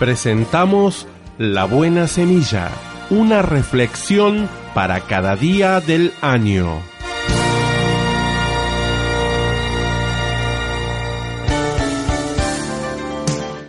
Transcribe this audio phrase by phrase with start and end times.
[0.00, 2.70] presentamos La Buena Semilla,
[3.10, 6.80] una reflexión para cada día del año.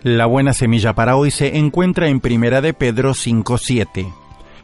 [0.04, 4.14] La buena semilla para hoy se encuentra en Primera de Pedro 5:7,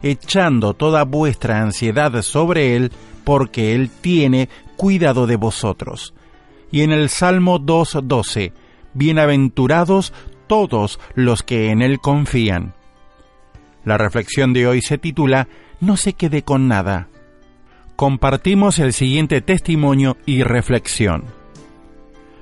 [0.01, 2.93] echando toda vuestra ansiedad sobre él,
[3.25, 4.47] porque él tiene
[4.77, 6.13] cuidado de vosotros.
[6.71, 8.53] Y en el Salmo 2:12,
[8.93, 10.13] bienaventurados
[10.47, 12.73] todos los que en Él confían.
[13.83, 15.47] La reflexión de hoy se titula
[15.79, 17.07] No se quede con nada.
[17.95, 21.25] Compartimos el siguiente testimonio y reflexión.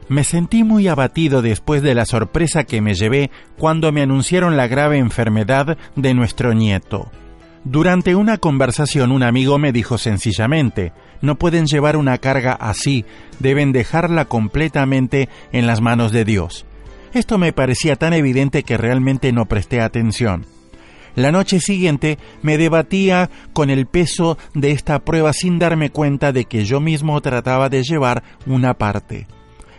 [0.08, 4.68] Me sentí muy abatido después de la sorpresa que me llevé cuando me anunciaron la
[4.68, 7.10] grave enfermedad de nuestro nieto.
[7.64, 13.06] Durante una conversación un amigo me dijo sencillamente, no pueden llevar una carga así,
[13.40, 16.68] deben dejarla completamente en las manos de Dios.
[17.16, 20.46] Esto me parecía tan evidente que realmente no presté atención.
[21.16, 26.44] La noche siguiente me debatía con el peso de esta prueba sin darme cuenta de
[26.44, 29.28] que yo mismo trataba de llevar una parte.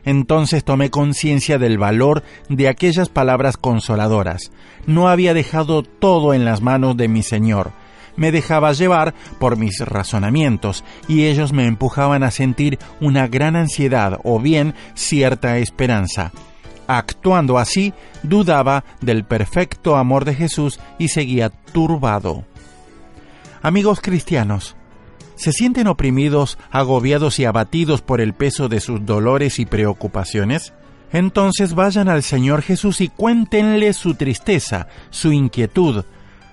[0.06, 4.50] Entonces tomé conciencia del valor de aquellas palabras consoladoras.
[4.86, 7.72] No había dejado todo en las manos de mi Señor.
[8.16, 14.20] Me dejaba llevar por mis razonamientos y ellos me empujaban a sentir una gran ansiedad
[14.24, 16.32] o bien cierta esperanza.
[16.86, 17.92] Actuando así,
[18.22, 22.44] dudaba del perfecto amor de Jesús y seguía turbado.
[23.62, 24.76] Amigos cristianos,
[25.34, 30.72] ¿se sienten oprimidos, agobiados y abatidos por el peso de sus dolores y preocupaciones?
[31.12, 36.04] Entonces vayan al Señor Jesús y cuéntenle su tristeza, su inquietud.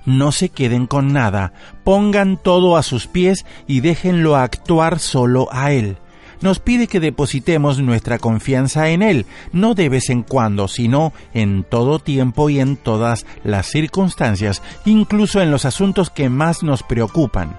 [0.05, 5.71] No se queden con nada, pongan todo a sus pies y déjenlo actuar solo a
[5.71, 5.97] Él
[6.43, 11.63] nos pide que depositemos nuestra confianza en Él, no de vez en cuando, sino en
[11.63, 17.57] todo tiempo y en todas las circunstancias, incluso en los asuntos que más nos preocupan.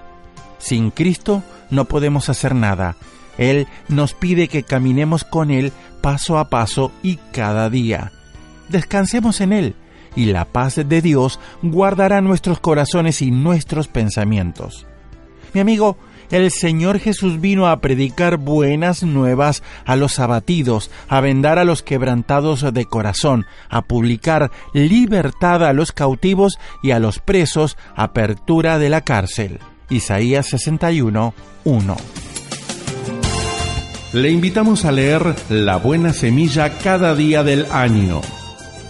[0.59, 1.41] Sin Cristo
[1.71, 2.95] no podemos hacer nada.
[3.39, 8.11] Él nos pide que caminemos con Él paso a paso y cada día.
[8.69, 9.75] Descansemos en Él,
[10.15, 14.85] y la paz de Dios guardará nuestros corazones y nuestros pensamientos.
[15.55, 15.97] Mi amigo,
[16.31, 21.83] el Señor Jesús vino a predicar buenas nuevas a los abatidos, a vendar a los
[21.83, 28.89] quebrantados de corazón, a publicar libertad a los cautivos y a los presos, apertura de
[28.89, 29.59] la cárcel.
[29.89, 31.97] Isaías 61, 1.
[34.13, 38.21] Le invitamos a leer La Buena Semilla cada día del año.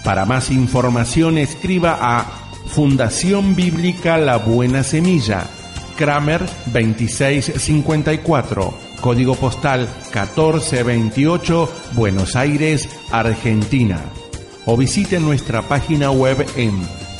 [0.03, 2.25] Para más información escriba a
[2.67, 5.47] Fundación Bíblica La Buena Semilla
[5.95, 13.99] Kramer 2654, código postal 1428, Buenos Aires, Argentina.
[14.65, 16.73] O visite nuestra página web en